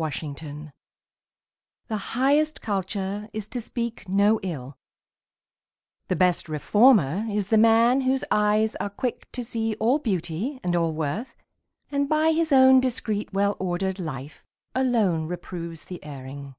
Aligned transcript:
TRUE 0.00 0.10
CULTURE 0.32 0.72
The 1.88 1.96
highest 1.96 2.60
culture 2.62 3.28
is 3.34 3.48
to 3.48 3.60
speak 3.60 4.08
no 4.08 4.38
ill, 4.44 4.78
The 6.06 6.14
best 6.14 6.48
reformer 6.48 7.26
is 7.28 7.48
the 7.48 7.58
man 7.58 8.02
whose 8.02 8.22
eyes 8.30 8.76
Are 8.76 8.90
quick 8.90 9.26
to 9.32 9.42
see 9.42 9.74
all 9.80 9.98
beauty 9.98 10.60
and 10.62 10.76
all 10.76 10.92
worth; 10.92 11.34
And 11.90 12.08
by 12.08 12.30
his 12.30 12.52
own 12.52 12.78
discreet, 12.78 13.32
well 13.32 13.56
ordered 13.58 13.98
life, 13.98 14.44
Alone 14.72 15.26
reproves 15.26 15.86
the 15.86 16.00
erring. 16.04 16.54